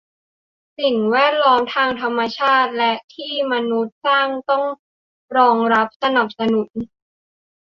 [0.79, 4.65] สิ่งแวดล้อมทั้งทางธรรมชาติและที่มนุษย์สร้างต้อง
[5.37, 6.69] รองรับสนับสนุน